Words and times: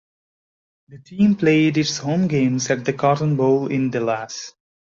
The 0.89 0.97
team 0.97 1.35
played 1.35 1.77
its 1.77 1.99
home 1.99 2.27
games 2.27 2.71
at 2.71 2.85
the 2.85 2.93
Cotton 2.93 3.35
Bowl 3.35 3.67
in 3.67 3.91
Dallas. 3.91 4.51